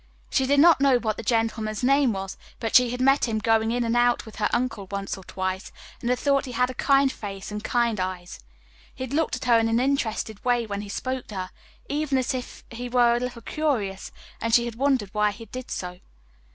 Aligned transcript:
She 0.31 0.47
did 0.47 0.59
not 0.59 0.81
know 0.81 0.97
what 0.97 1.17
the 1.17 1.21
gentleman's 1.21 1.83
name 1.83 2.11
was, 2.13 2.35
but 2.59 2.75
she 2.75 2.89
had 2.89 3.01
met 3.01 3.27
him 3.27 3.37
going 3.37 3.69
in 3.71 3.83
and 3.83 3.95
out 3.95 4.25
with 4.25 4.37
her 4.37 4.49
uncle 4.51 4.87
once 4.89 5.15
or 5.15 5.23
twice, 5.23 5.71
and 6.01 6.09
had 6.09 6.17
thought 6.17 6.45
he 6.45 6.53
had 6.53 6.71
a 6.71 6.73
kind 6.73 7.11
face 7.11 7.51
and 7.51 7.63
kind 7.63 7.99
eyes. 7.99 8.39
He 8.95 9.03
had 9.03 9.13
looked 9.13 9.35
at 9.35 9.45
her 9.45 9.59
in 9.59 9.69
an 9.69 9.79
interested 9.79 10.43
way 10.43 10.65
when 10.65 10.81
he 10.81 10.89
spoke 10.89 11.27
to 11.27 11.35
her 11.35 11.49
even 11.87 12.17
as 12.17 12.33
if 12.33 12.63
he 12.71 12.89
were 12.89 13.15
a 13.15 13.19
little 13.19 13.43
curious, 13.43 14.11
and 14.41 14.55
she 14.55 14.65
had 14.65 14.73
wondered 14.73 15.09
why 15.13 15.29
he 15.29 15.45
did 15.45 15.69
so. 15.69 15.99